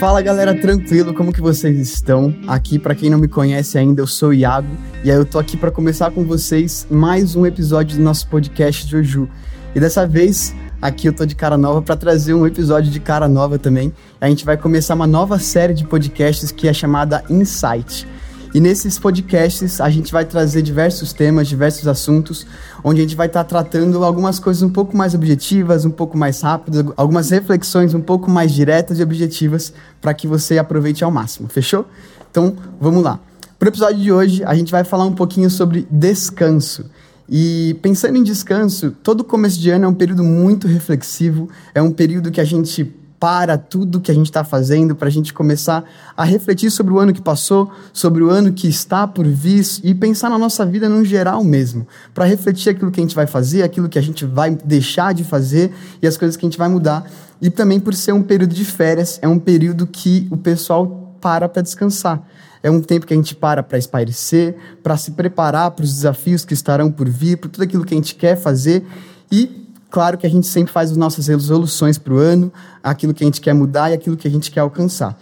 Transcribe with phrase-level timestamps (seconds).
[0.00, 1.12] Fala galera, tranquilo?
[1.12, 2.34] Como que vocês estão?
[2.48, 4.66] Aqui, para quem não me conhece ainda, eu sou o Iago
[5.04, 8.90] e aí eu tô aqui para começar com vocês mais um episódio do nosso podcast
[8.90, 9.28] Joju.
[9.74, 13.28] E dessa vez, aqui eu tô de cara nova para trazer um episódio de cara
[13.28, 13.92] nova também.
[14.18, 18.08] A gente vai começar uma nova série de podcasts que é chamada Insight.
[18.52, 22.44] E nesses podcasts a gente vai trazer diversos temas, diversos assuntos,
[22.82, 26.18] onde a gente vai estar tá tratando algumas coisas um pouco mais objetivas, um pouco
[26.18, 31.12] mais rápidas, algumas reflexões um pouco mais diretas e objetivas para que você aproveite ao
[31.12, 31.48] máximo.
[31.48, 31.86] Fechou?
[32.28, 33.20] Então, vamos lá.
[33.56, 36.90] Para o episódio de hoje, a gente vai falar um pouquinho sobre descanso.
[37.28, 41.92] E pensando em descanso, todo começo de ano é um período muito reflexivo, é um
[41.92, 45.84] período que a gente para tudo que a gente está fazendo para a gente começar
[46.16, 49.94] a refletir sobre o ano que passou, sobre o ano que está por vir e
[49.94, 53.62] pensar na nossa vida no geral mesmo, para refletir aquilo que a gente vai fazer,
[53.62, 55.70] aquilo que a gente vai deixar de fazer
[56.00, 57.04] e as coisas que a gente vai mudar.
[57.42, 61.46] E também por ser um período de férias, é um período que o pessoal para
[61.46, 62.26] para descansar.
[62.62, 66.46] É um tempo que a gente para para espairecer, para se preparar para os desafios
[66.46, 68.82] que estarão por vir, para tudo aquilo que a gente quer fazer
[69.30, 72.52] e Claro que a gente sempre faz as nossas resoluções para o ano,
[72.82, 75.18] aquilo que a gente quer mudar e aquilo que a gente quer alcançar.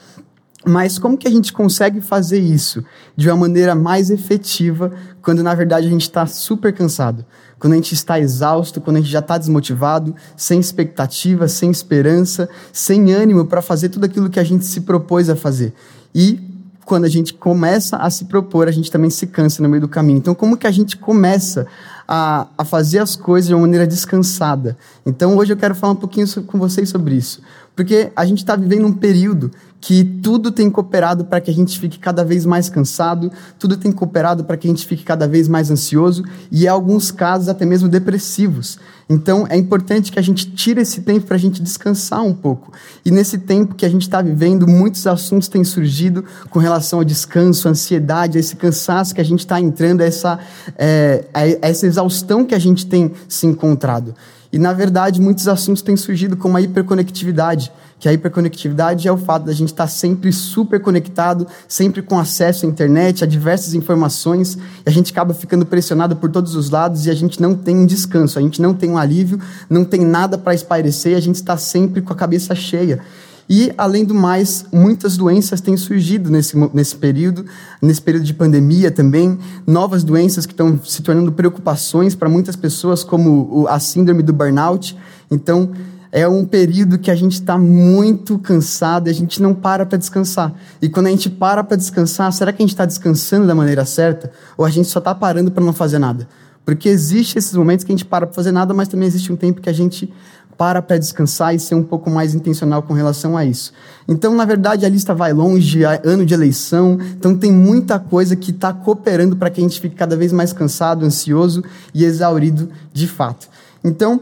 [0.66, 2.84] Mas como que a gente consegue fazer isso
[3.16, 7.24] de uma maneira mais efetiva quando na verdade a gente está super cansado?
[7.58, 12.48] Quando a gente está exausto, quando a gente já está desmotivado, sem expectativa, sem esperança,
[12.72, 15.72] sem ânimo para fazer tudo aquilo que a gente se propôs a fazer.
[16.14, 16.57] E
[16.88, 19.88] quando a gente começa a se propor, a gente também se cansa no meio do
[19.88, 20.16] caminho.
[20.16, 21.66] Então, como que a gente começa
[22.08, 24.78] a, a fazer as coisas de uma maneira descansada.
[25.04, 27.42] Então hoje eu quero falar um pouquinho com vocês sobre isso.
[27.78, 31.78] Porque a gente está vivendo um período que tudo tem cooperado para que a gente
[31.78, 35.46] fique cada vez mais cansado, tudo tem cooperado para que a gente fique cada vez
[35.46, 38.80] mais ansioso e, em alguns casos, até mesmo depressivos.
[39.08, 42.72] Então, é importante que a gente tire esse tempo para a gente descansar um pouco.
[43.04, 47.04] E nesse tempo que a gente está vivendo, muitos assuntos têm surgido com relação ao
[47.04, 50.40] descanso, à ansiedade, a esse cansaço que a gente está entrando, a essa,
[50.76, 54.16] é, a essa exaustão que a gente tem se encontrado.
[54.52, 57.70] E, na verdade, muitos assuntos têm surgido como a hiperconectividade,
[58.00, 62.64] que a hiperconectividade é o fato da gente estar sempre super conectado, sempre com acesso
[62.64, 67.04] à internet, a diversas informações, e a gente acaba ficando pressionado por todos os lados
[67.04, 69.38] e a gente não tem um descanso, a gente não tem um alívio,
[69.68, 73.00] não tem nada para espairecer, a gente está sempre com a cabeça cheia.
[73.48, 77.46] E, além do mais, muitas doenças têm surgido nesse, nesse período,
[77.80, 83.02] nesse período de pandemia também, novas doenças que estão se tornando preocupações para muitas pessoas,
[83.02, 84.94] como a síndrome do burnout.
[85.30, 85.70] Então,
[86.12, 89.98] é um período que a gente está muito cansado e a gente não para para
[89.98, 90.54] descansar.
[90.80, 93.84] E quando a gente para para descansar, será que a gente está descansando da maneira
[93.84, 94.30] certa?
[94.56, 96.28] Ou a gente só está parando para não fazer nada?
[96.64, 99.36] Porque existe esses momentos que a gente para para fazer nada, mas também existe um
[99.36, 100.12] tempo que a gente
[100.58, 103.72] para para descansar e ser um pouco mais intencional com relação a isso.
[104.08, 108.34] Então, na verdade, a lista vai longe, é ano de eleição, então tem muita coisa
[108.34, 111.62] que está cooperando para que a gente fique cada vez mais cansado, ansioso
[111.94, 113.48] e exaurido de fato.
[113.84, 114.20] Então,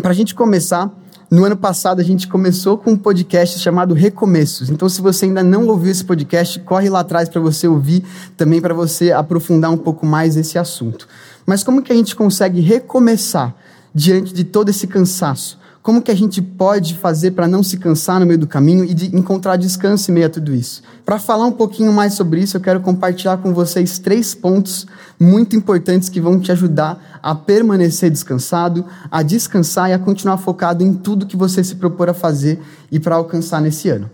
[0.00, 0.90] para a gente começar,
[1.30, 4.70] no ano passado a gente começou com um podcast chamado Recomeços.
[4.70, 8.02] Então, se você ainda não ouviu esse podcast, corre lá atrás para você ouvir,
[8.38, 11.06] também para você aprofundar um pouco mais esse assunto.
[11.44, 13.54] Mas como que a gente consegue recomeçar
[13.98, 15.58] diante de todo esse cansaço?
[15.82, 18.94] Como que a gente pode fazer para não se cansar no meio do caminho e
[18.94, 20.82] de encontrar descanso em meio a tudo isso?
[21.04, 24.86] Para falar um pouquinho mais sobre isso, eu quero compartilhar com vocês três pontos
[25.18, 30.84] muito importantes que vão te ajudar a permanecer descansado, a descansar e a continuar focado
[30.84, 32.60] em tudo que você se propor a fazer
[32.92, 34.08] e para alcançar nesse ano.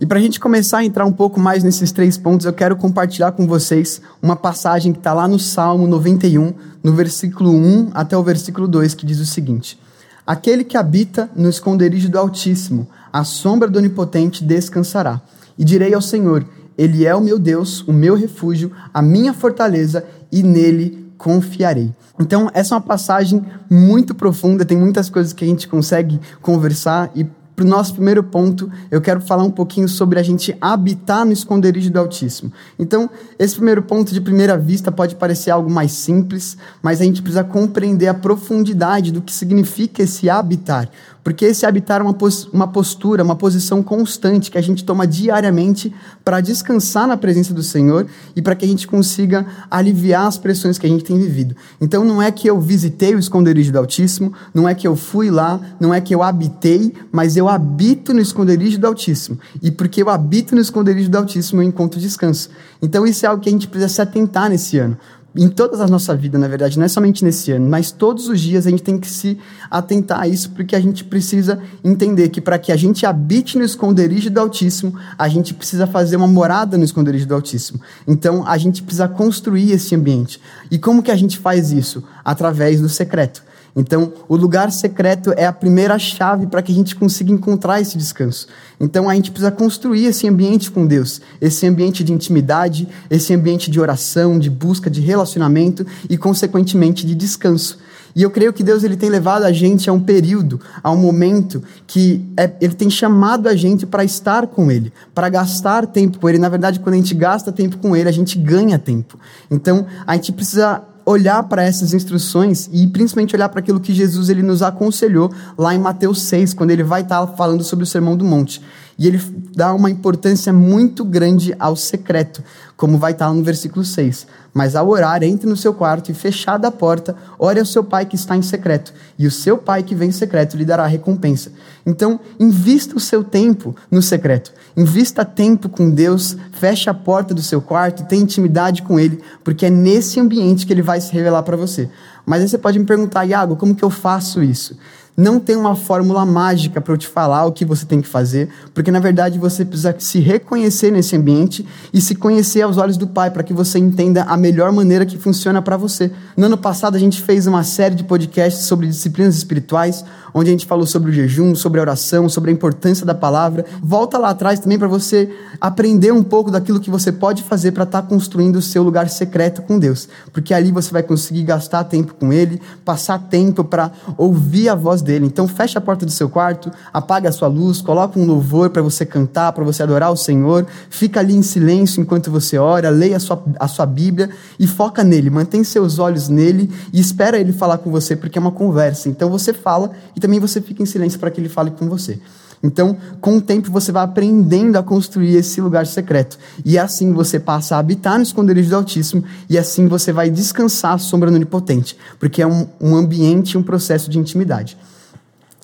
[0.00, 2.76] E para a gente começar a entrar um pouco mais nesses três pontos, eu quero
[2.76, 6.54] compartilhar com vocês uma passagem que está lá no Salmo 91,
[6.84, 9.76] no versículo 1 até o versículo 2, que diz o seguinte.
[10.24, 15.20] Aquele que habita no esconderijo do Altíssimo, a sombra do Onipotente descansará.
[15.58, 20.04] E direi ao Senhor: Ele é o meu Deus, o meu refúgio, a minha fortaleza,
[20.30, 21.92] e nele confiarei.
[22.20, 27.10] Então, essa é uma passagem muito profunda, tem muitas coisas que a gente consegue conversar
[27.16, 27.26] e
[27.58, 31.32] para o nosso primeiro ponto, eu quero falar um pouquinho sobre a gente habitar no
[31.32, 32.52] esconderijo do Altíssimo.
[32.78, 37.20] Então, esse primeiro ponto, de primeira vista, pode parecer algo mais simples, mas a gente
[37.20, 40.88] precisa compreender a profundidade do que significa esse habitar.
[41.22, 42.16] Porque esse habitar é uma,
[42.52, 45.94] uma postura, uma posição constante que a gente toma diariamente
[46.24, 50.78] para descansar na presença do Senhor e para que a gente consiga aliviar as pressões
[50.78, 51.54] que a gente tem vivido.
[51.80, 55.30] Então não é que eu visitei o esconderijo do Altíssimo, não é que eu fui
[55.30, 59.38] lá, não é que eu habitei, mas eu habito no esconderijo do Altíssimo.
[59.62, 62.50] E porque eu habito no esconderijo do Altíssimo, eu encontro descanso.
[62.80, 64.96] Então isso é algo que a gente precisa se atentar nesse ano.
[65.36, 68.40] Em toda a nossa vida, na verdade, não é somente nesse ano, mas todos os
[68.40, 69.38] dias a gente tem que se
[69.70, 73.64] atentar a isso, porque a gente precisa entender que para que a gente habite no
[73.64, 77.80] esconderijo do Altíssimo, a gente precisa fazer uma morada no esconderijo do Altíssimo.
[78.06, 80.40] Então, a gente precisa construir esse ambiente.
[80.70, 82.02] E como que a gente faz isso?
[82.24, 83.42] Através do secreto.
[83.74, 87.96] Então, o lugar secreto é a primeira chave para que a gente consiga encontrar esse
[87.96, 88.48] descanso.
[88.80, 93.70] Então, a gente precisa construir esse ambiente com Deus, esse ambiente de intimidade, esse ambiente
[93.70, 97.78] de oração, de busca, de relacionamento e, consequentemente, de descanso.
[98.18, 100.96] E eu creio que Deus ele tem levado a gente a um período, a um
[100.96, 106.18] momento que é, ele tem chamado a gente para estar com Ele, para gastar tempo
[106.18, 106.38] com Ele.
[106.38, 109.18] Na verdade, quando a gente gasta tempo com Ele, a gente ganha tempo.
[109.48, 114.28] Então, a gente precisa olhar para essas instruções e principalmente olhar para aquilo que Jesus
[114.28, 118.14] ele nos aconselhou lá em Mateus 6, quando ele vai estar falando sobre o Sermão
[118.14, 118.60] do Monte.
[118.98, 119.22] E ele
[119.54, 122.42] dá uma importância muito grande ao secreto,
[122.76, 124.26] como vai estar no versículo 6.
[124.52, 128.06] Mas ao orar, entre no seu quarto e fechada a porta, ore ao seu pai
[128.06, 131.52] que está em secreto, e o seu pai que vem em secreto lhe dará recompensa.
[131.86, 134.52] Então, invista o seu tempo no secreto.
[134.76, 139.66] Invista tempo com Deus, feche a porta do seu quarto, tenha intimidade com Ele, porque
[139.66, 141.88] é nesse ambiente que Ele vai se revelar para você.
[142.26, 144.76] Mas aí você pode me perguntar, Iago, como que eu faço isso?
[145.18, 148.50] Não tem uma fórmula mágica para eu te falar o que você tem que fazer,
[148.72, 153.08] porque na verdade você precisa se reconhecer nesse ambiente e se conhecer aos olhos do
[153.08, 156.12] Pai, para que você entenda a melhor maneira que funciona para você.
[156.36, 160.04] No ano passado a gente fez uma série de podcasts sobre disciplinas espirituais,
[160.38, 163.64] onde a gente falou sobre o jejum, sobre a oração, sobre a importância da palavra.
[163.82, 165.28] Volta lá atrás também para você
[165.60, 169.08] aprender um pouco daquilo que você pode fazer para estar tá construindo o seu lugar
[169.08, 173.90] secreto com Deus, porque ali você vai conseguir gastar tempo com Ele, passar tempo para
[174.16, 175.26] ouvir a voz dele.
[175.26, 178.82] Então feche a porta do seu quarto, apaga a sua luz, coloca um louvor para
[178.82, 183.16] você cantar, para você adorar o Senhor, fica ali em silêncio enquanto você ora, leia
[183.16, 187.52] a sua, a sua Bíblia e foca nele, mantém seus olhos nele e espera ele
[187.52, 189.08] falar com você, porque é uma conversa.
[189.08, 192.20] Então você fala e também você fica em silêncio para que ele fale com você.
[192.62, 196.38] Então, com o tempo, você vai aprendendo a construir esse lugar secreto.
[196.64, 200.94] E assim você passa a habitar no esconderijo do Altíssimo, e assim você vai descansar
[200.94, 204.76] à sombra do Onipotente, porque é um, um ambiente, um processo de intimidade.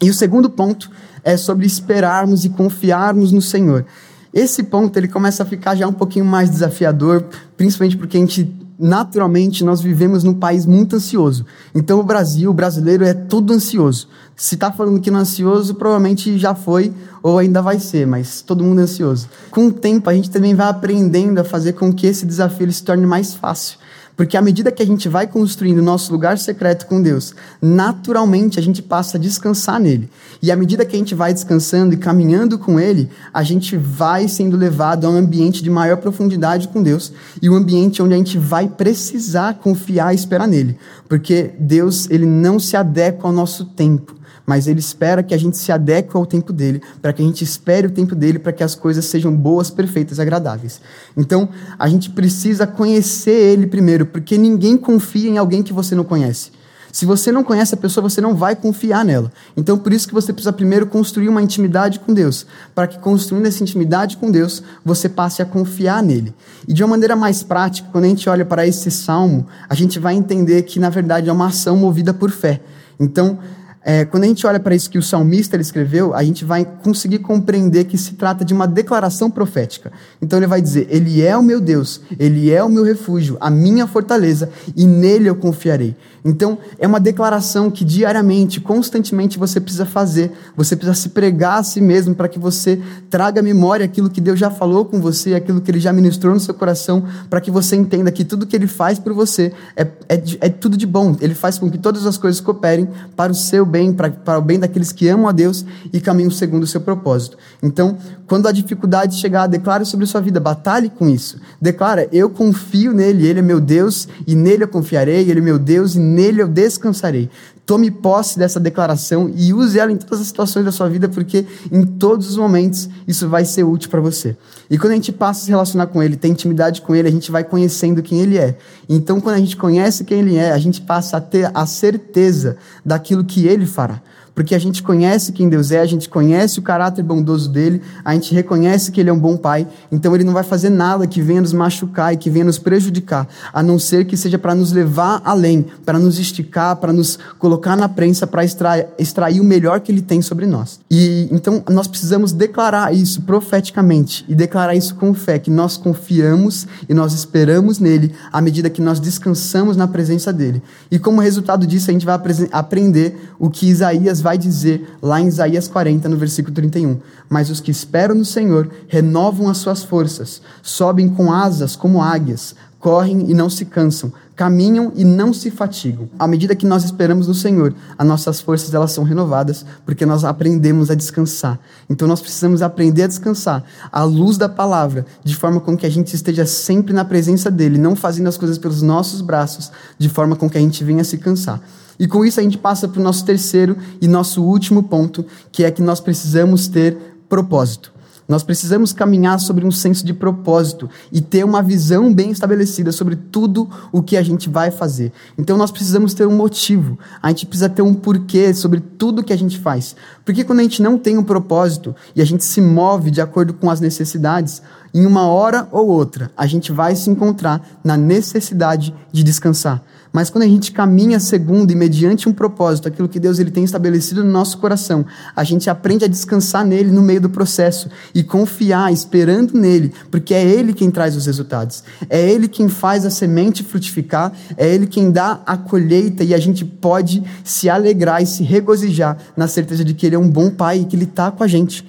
[0.00, 0.90] E o segundo ponto
[1.22, 3.84] é sobre esperarmos e confiarmos no Senhor.
[4.32, 7.25] Esse ponto ele começa a ficar já um pouquinho mais desafiador,
[7.56, 11.47] principalmente porque a gente naturalmente nós vivemos num país muito ansioso.
[11.75, 14.09] Então o Brasil, o brasileiro é todo ansioso.
[14.37, 16.93] Se está falando que não é ansioso, provavelmente já foi
[17.23, 19.29] ou ainda vai ser, mas todo mundo é ansioso.
[19.50, 22.82] Com o tempo a gente também vai aprendendo a fazer com que esse desafio se
[22.82, 23.79] torne mais fácil.
[24.16, 28.58] Porque à medida que a gente vai construindo o nosso lugar secreto com Deus, naturalmente
[28.58, 30.08] a gente passa a descansar nele.
[30.40, 34.28] E à medida que a gente vai descansando e caminhando com ele, a gente vai
[34.28, 37.12] sendo levado a um ambiente de maior profundidade com Deus
[37.43, 40.78] e um ambiente onde a gente vai precisar confiar e esperar nele.
[41.08, 44.14] Porque Deus, ele não se adequa ao nosso tempo
[44.46, 47.43] mas ele espera que a gente se adeque ao tempo dele, para que a gente
[47.43, 50.81] espere o tempo dele, para que as coisas sejam boas, perfeitas, agradáveis.
[51.17, 51.49] Então,
[51.79, 56.50] a gente precisa conhecer ele primeiro, porque ninguém confia em alguém que você não conhece.
[56.94, 59.32] Se você não conhece a pessoa, você não vai confiar nela.
[59.56, 63.46] Então, por isso que você precisa primeiro construir uma intimidade com Deus, para que construindo
[63.46, 66.32] essa intimidade com Deus, você passe a confiar nele.
[66.69, 69.99] E de uma maneira mais prática, quando a gente olha para esse salmo, a gente
[69.99, 72.61] vai entender que na verdade é uma ação movida por fé.
[73.00, 73.41] Então,
[73.84, 77.19] é, quando a gente olha para isso que o salmista escreveu, a gente vai conseguir
[77.19, 79.93] compreender que se trata de uma declaração profética.
[80.22, 83.50] Então ele vai dizer: Ele é o meu Deus, Ele é o meu refúgio, a
[83.50, 85.94] minha fortaleza, e nele eu confiarei.
[86.24, 90.32] Então, é uma declaração que diariamente, constantemente você precisa fazer.
[90.56, 94.22] Você precisa se pregar a si mesmo para que você traga à memória aquilo que
[94.22, 97.50] Deus já falou com você, aquilo que Ele já ministrou no seu coração, para que
[97.50, 101.14] você entenda que tudo que Ele faz por você é, é, é, tudo de bom.
[101.20, 104.60] Ele faz com que todas as coisas cooperem para o seu bem, para, o bem
[104.60, 107.36] daqueles que amam a Deus e caminham segundo o seu propósito.
[107.60, 111.40] Então, quando a dificuldade chegar, declare sobre a sua vida, batalhe com isso.
[111.60, 115.58] Declara, eu confio nele, Ele é meu Deus e nele eu confiarei, Ele é meu
[115.58, 117.28] Deus e nele eu descansarei.
[117.67, 121.47] Tome posse dessa declaração e use ela em todas as situações da sua vida, porque
[121.73, 124.37] em todos os momentos isso vai ser útil para você.
[124.69, 127.11] E quando a gente passa a se relacionar com Ele, tem intimidade com Ele, a
[127.11, 128.59] gente vai conhecendo quem Ele é.
[128.87, 132.56] Então, quando a gente conhece quem Ele é, a gente passa a ter a certeza
[132.85, 134.03] daquilo que Ele fará.
[134.34, 138.14] Porque a gente conhece quem Deus é, a gente conhece o caráter bondoso dele, a
[138.14, 141.22] gente reconhece que ele é um bom pai, então ele não vai fazer nada que
[141.22, 144.72] venha nos machucar e que venha nos prejudicar, a não ser que seja para nos
[144.72, 149.81] levar além, para nos esticar, para nos colocar na prensa, para extrair, extrair o melhor
[149.81, 150.81] que ele tem sobre nós.
[150.91, 156.67] E então nós precisamos declarar isso profeticamente e declarar isso com fé, que nós confiamos
[156.88, 160.62] e nós esperamos nele à medida que nós descansamos na presença dele.
[160.91, 162.19] E como resultado disso, a gente vai
[162.50, 166.98] aprender o que Isaías vai dizer lá em Isaías 40, no versículo 31.
[167.28, 172.54] Mas os que esperam no Senhor renovam as suas forças, sobem com asas como águias,
[172.81, 176.08] correm e não se cansam, caminham e não se fatigam.
[176.19, 180.24] À medida que nós esperamos no Senhor, as nossas forças elas são renovadas, porque nós
[180.24, 181.58] aprendemos a descansar.
[181.88, 185.91] Então nós precisamos aprender a descansar à luz da palavra, de forma com que a
[185.91, 190.34] gente esteja sempre na presença dele, não fazendo as coisas pelos nossos braços, de forma
[190.36, 191.60] com que a gente venha se cansar.
[191.98, 195.62] E com isso a gente passa para o nosso terceiro e nosso último ponto, que
[195.62, 196.96] é que nós precisamos ter
[197.29, 197.94] propósito.
[198.26, 203.16] Nós precisamos caminhar sobre um senso de propósito e ter uma visão bem estabelecida sobre
[203.16, 205.12] tudo o que a gente vai fazer.
[205.36, 209.32] Então nós precisamos ter um motivo, a gente precisa ter um porquê sobre tudo que
[209.32, 209.94] a gente faz.
[210.24, 213.52] Porque quando a gente não tem um propósito e a gente se move de acordo
[213.52, 214.62] com as necessidades,
[214.94, 219.82] em uma hora ou outra, a gente vai se encontrar na necessidade de descansar.
[220.15, 223.65] Mas quando a gente caminha segundo e mediante um propósito, aquilo que Deus ele tem
[223.65, 225.05] estabelecido no nosso coração,
[225.35, 230.33] a gente aprende a descansar nele no meio do processo e confiar, esperando nele, porque
[230.33, 231.83] é ele quem traz os resultados.
[232.09, 236.39] É ele quem faz a semente frutificar, é ele quem dá a colheita e a
[236.39, 240.49] gente pode se alegrar e se regozijar na certeza de que ele é um bom
[240.49, 241.85] pai e que ele está com a gente.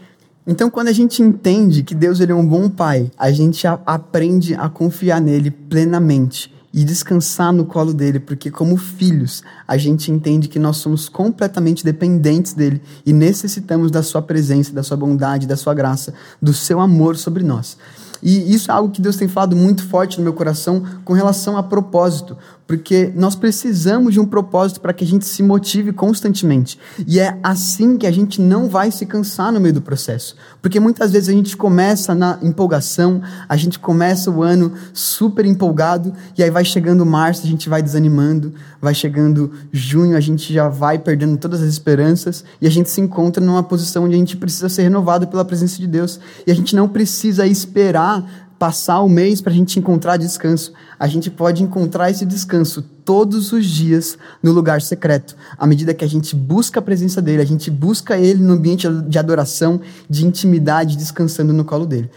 [0.48, 3.80] Então, quando a gente entende que Deus ele é um bom pai, a gente a
[3.86, 10.12] aprende a confiar nele plenamente e descansar no colo dele, porque como filhos, a gente
[10.12, 15.48] entende que nós somos completamente dependentes dele e necessitamos da sua presença, da sua bondade,
[15.48, 17.78] da sua graça, do seu amor sobre nós.
[18.26, 21.56] E isso é algo que Deus tem falado muito forte no meu coração com relação
[21.58, 26.80] a propósito, porque nós precisamos de um propósito para que a gente se motive constantemente.
[27.06, 30.36] E é assim que a gente não vai se cansar no meio do processo.
[30.60, 36.12] Porque muitas vezes a gente começa na empolgação, a gente começa o ano super empolgado,
[36.36, 38.52] e aí vai chegando março, a gente vai desanimando,
[38.82, 43.00] vai chegando junho, a gente já vai perdendo todas as esperanças, e a gente se
[43.00, 46.20] encontra numa posição onde a gente precisa ser renovado pela presença de Deus.
[46.48, 48.15] E a gente não precisa esperar
[48.58, 50.74] passar o mês para a gente encontrar descanso.
[51.00, 55.36] A gente pode encontrar esse descanso todos os dias no lugar secreto.
[55.58, 58.88] À medida que a gente busca a presença dele, a gente busca ele no ambiente
[58.90, 62.10] de adoração, de intimidade, descansando no colo dele.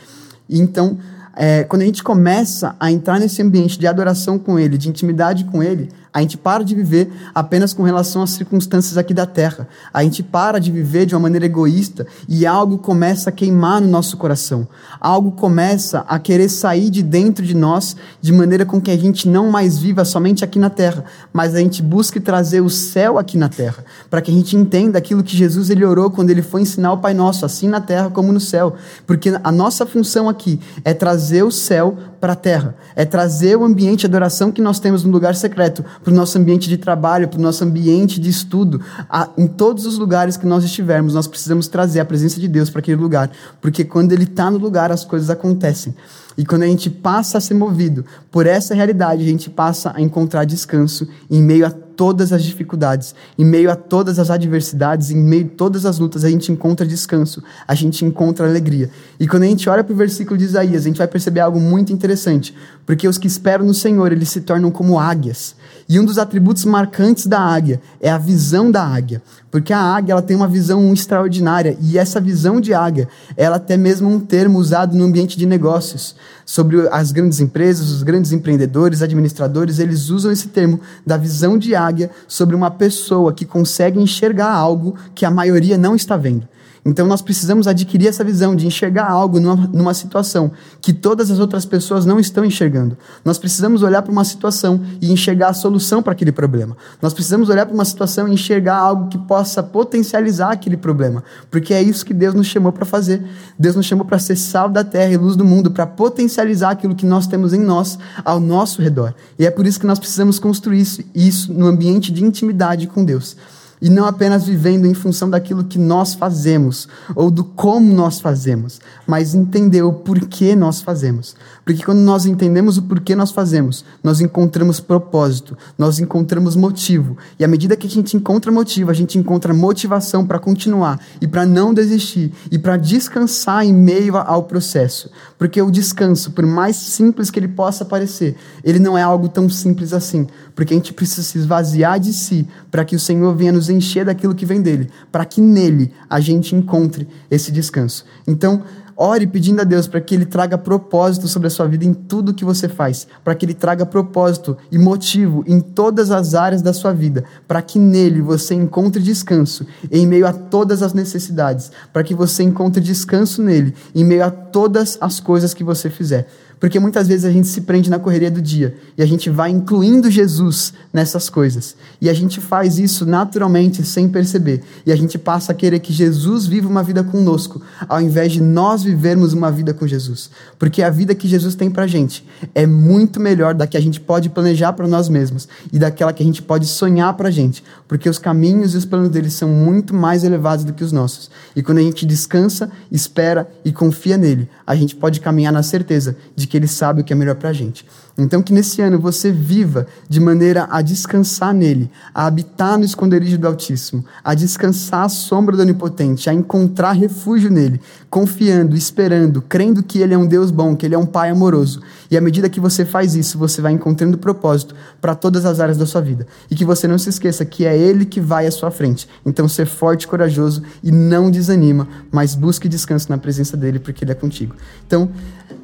[0.48, 0.98] Então,
[1.36, 5.44] é, quando a gente começa a entrar nesse ambiente de adoração com ele, de intimidade
[5.44, 9.68] com ele, a gente para de viver apenas com relação às circunstâncias aqui da terra.
[9.92, 13.88] A gente para de viver de uma maneira egoísta e algo começa a queimar no
[13.88, 14.66] nosso coração.
[15.00, 19.28] Algo começa a querer sair de dentro de nós de maneira com que a gente
[19.28, 23.36] não mais viva somente aqui na terra, mas a gente busque trazer o céu aqui
[23.36, 26.62] na terra, para que a gente entenda aquilo que Jesus ele orou quando ele foi
[26.62, 28.74] ensinar o Pai Nosso, assim na terra como no céu.
[29.06, 33.64] Porque a nossa função aqui é trazer o céu para a terra, é trazer o
[33.64, 37.28] ambiente de adoração que nós temos no lugar secreto para o nosso ambiente de trabalho,
[37.28, 38.80] para o nosso ambiente de estudo.
[39.08, 42.70] A, em todos os lugares que nós estivermos, nós precisamos trazer a presença de Deus
[42.70, 45.94] para aquele lugar, porque quando Ele está no lugar, as coisas acontecem.
[46.36, 50.00] E quando a gente passa a ser movido por essa realidade, a gente passa a
[50.00, 55.16] encontrar descanso em meio a todas as dificuldades, em meio a todas as adversidades, em
[55.16, 58.88] meio a todas as lutas, a gente encontra descanso, a gente encontra alegria.
[59.18, 61.58] E quando a gente olha para o versículo de Isaías, a gente vai perceber algo
[61.58, 62.54] muito interessante,
[62.86, 65.56] porque os que esperam no Senhor, eles se tornam como águias.
[65.88, 70.12] E um dos atributos marcantes da águia é a visão da águia, porque a águia
[70.12, 74.60] ela tem uma visão extraordinária e essa visão de águia, ela até mesmo um termo
[74.60, 76.14] usado no ambiente de negócios,
[76.46, 81.74] sobre as grandes empresas, os grandes empreendedores, administradores, eles usam esse termo da visão de
[81.74, 81.87] águia
[82.26, 86.46] sobre uma pessoa que consegue enxergar algo que a maioria não está vendo.
[86.84, 91.38] Então nós precisamos adquirir essa visão de enxergar algo numa, numa, situação que todas as
[91.38, 92.96] outras pessoas não estão enxergando.
[93.24, 96.76] Nós precisamos olhar para uma situação e enxergar a solução para aquele problema.
[97.00, 101.74] Nós precisamos olhar para uma situação e enxergar algo que possa potencializar aquele problema, porque
[101.74, 103.22] é isso que Deus nos chamou para fazer.
[103.58, 106.94] Deus nos chamou para ser sal da terra e luz do mundo, para potencializar aquilo
[106.94, 109.14] que nós temos em nós, ao nosso redor.
[109.38, 113.04] E é por isso que nós precisamos construir isso, isso no ambiente de intimidade com
[113.04, 113.36] Deus.
[113.80, 118.80] E não apenas vivendo em função daquilo que nós fazemos ou do como nós fazemos,
[119.06, 121.36] mas entender o porquê nós fazemos.
[121.64, 127.16] Porque quando nós entendemos o porquê nós fazemos, nós encontramos propósito, nós encontramos motivo.
[127.38, 131.26] E à medida que a gente encontra motivo, a gente encontra motivação para continuar e
[131.26, 135.10] para não desistir e para descansar em meio ao processo.
[135.38, 139.48] Porque o descanso, por mais simples que ele possa parecer, ele não é algo tão
[139.48, 140.26] simples assim.
[140.58, 144.04] Porque a gente precisa se esvaziar de si para que o Senhor venha nos encher
[144.04, 148.04] daquilo que vem dele, para que nele a gente encontre esse descanso.
[148.26, 148.64] Então,
[148.96, 152.34] ore pedindo a Deus para que Ele traga propósito sobre a sua vida em tudo
[152.34, 156.72] que você faz, para que Ele traga propósito e motivo em todas as áreas da
[156.72, 162.02] sua vida, para que nele você encontre descanso em meio a todas as necessidades, para
[162.02, 166.26] que você encontre descanso nele em meio a todas as coisas que você fizer.
[166.60, 169.50] Porque muitas vezes a gente se prende na correria do dia e a gente vai
[169.50, 171.76] incluindo Jesus nessas coisas.
[172.00, 174.62] E a gente faz isso naturalmente, sem perceber.
[174.84, 178.42] E a gente passa a querer que Jesus viva uma vida conosco, ao invés de
[178.42, 180.30] nós vivermos uma vida com Jesus.
[180.58, 184.00] Porque a vida que Jesus tem pra gente é muito melhor da que a gente
[184.00, 187.62] pode planejar para nós mesmos e daquela que a gente pode sonhar pra gente.
[187.86, 191.30] Porque os caminhos e os planos dele são muito mais elevados do que os nossos.
[191.54, 196.16] E quando a gente descansa, espera e confia nele, a gente pode caminhar na certeza
[196.34, 197.84] de que Ele sabe o que é melhor para a gente.
[198.20, 203.38] Então, que nesse ano você viva de maneira a descansar nele, a habitar no esconderijo
[203.38, 209.84] do Altíssimo, a descansar à sombra do Onipotente, a encontrar refúgio nele, confiando, esperando, crendo
[209.84, 211.80] que ele é um Deus bom, que ele é um Pai amoroso.
[212.10, 215.78] E à medida que você faz isso, você vai encontrando propósito para todas as áreas
[215.78, 216.26] da sua vida.
[216.50, 219.08] E que você não se esqueça que é ele que vai à sua frente.
[219.24, 224.04] Então, ser forte e corajoso e não desanima, mas busque descanso na presença dele, porque
[224.04, 224.56] ele é contigo.
[224.84, 225.08] Então,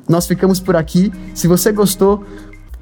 [0.08, 1.12] nós ficamos por aqui.
[1.34, 2.24] Se você gostou,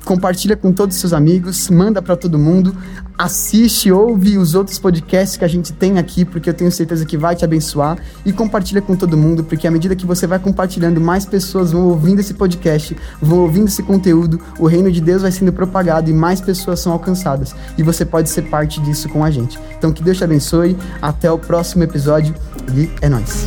[0.04, 2.76] compartilha com todos os seus amigos, manda para todo mundo,
[3.16, 7.16] assiste, ouve os outros podcasts que a gente tem aqui, porque eu tenho certeza que
[7.16, 11.00] vai te abençoar e compartilha com todo mundo, porque à medida que você vai compartilhando,
[11.00, 15.30] mais pessoas vão ouvindo esse podcast, vão ouvindo esse conteúdo, o reino de Deus vai
[15.30, 19.30] sendo propagado e mais pessoas são alcançadas e você pode ser parte disso com a
[19.30, 19.58] gente.
[19.78, 22.34] Então que Deus te abençoe, até o próximo episódio
[22.74, 23.44] e é nós.